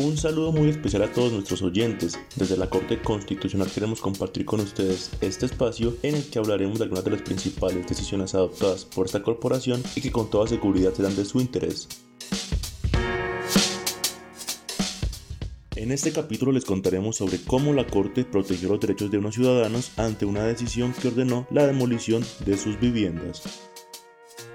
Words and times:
Un 0.00 0.16
saludo 0.16 0.52
muy 0.52 0.68
especial 0.68 1.02
a 1.02 1.12
todos 1.12 1.32
nuestros 1.32 1.60
oyentes. 1.60 2.20
Desde 2.36 2.56
la 2.56 2.70
Corte 2.70 3.02
Constitucional 3.02 3.68
queremos 3.68 4.00
compartir 4.00 4.44
con 4.44 4.60
ustedes 4.60 5.10
este 5.20 5.46
espacio 5.46 5.96
en 6.04 6.14
el 6.14 6.24
que 6.30 6.38
hablaremos 6.38 6.78
de 6.78 6.84
algunas 6.84 7.04
de 7.04 7.10
las 7.10 7.22
principales 7.22 7.84
decisiones 7.84 8.32
adoptadas 8.32 8.84
por 8.84 9.06
esta 9.06 9.24
corporación 9.24 9.82
y 9.96 10.00
que 10.00 10.12
con 10.12 10.30
toda 10.30 10.46
seguridad 10.46 10.94
serán 10.94 11.16
de 11.16 11.24
su 11.24 11.40
interés. 11.40 11.88
En 15.74 15.90
este 15.90 16.12
capítulo 16.12 16.52
les 16.52 16.64
contaremos 16.64 17.16
sobre 17.16 17.38
cómo 17.38 17.72
la 17.72 17.86
Corte 17.86 18.24
protegió 18.24 18.68
los 18.68 18.80
derechos 18.80 19.10
de 19.10 19.18
unos 19.18 19.34
ciudadanos 19.34 19.90
ante 19.96 20.26
una 20.26 20.44
decisión 20.44 20.92
que 20.92 21.08
ordenó 21.08 21.48
la 21.50 21.66
demolición 21.66 22.24
de 22.46 22.56
sus 22.56 22.78
viviendas. 22.78 23.42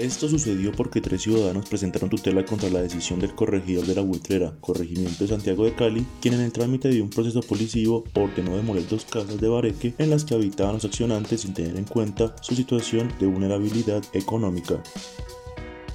Esto 0.00 0.30
sucedió 0.30 0.72
porque 0.72 1.02
tres 1.02 1.20
ciudadanos 1.20 1.68
presentaron 1.68 2.08
tutela 2.08 2.42
contra 2.46 2.70
la 2.70 2.80
decisión 2.80 3.20
del 3.20 3.34
corregidor 3.34 3.84
de 3.84 3.94
la 3.94 4.00
Buitrera, 4.00 4.56
corregimiento 4.62 5.24
de 5.24 5.28
Santiago 5.28 5.66
de 5.66 5.74
Cali, 5.74 6.06
quien 6.22 6.32
en 6.32 6.40
el 6.40 6.52
trámite 6.52 6.88
de 6.88 7.02
un 7.02 7.10
proceso 7.10 7.42
policivo 7.42 8.04
ordenó 8.14 8.56
demoler 8.56 8.88
dos 8.88 9.04
casas 9.04 9.38
de 9.38 9.48
Bareque 9.48 9.92
en 9.98 10.08
las 10.08 10.24
que 10.24 10.34
habitaban 10.34 10.72
los 10.72 10.86
accionantes 10.86 11.42
sin 11.42 11.52
tener 11.52 11.76
en 11.76 11.84
cuenta 11.84 12.34
su 12.40 12.54
situación 12.54 13.12
de 13.20 13.26
vulnerabilidad 13.26 14.02
económica. 14.14 14.82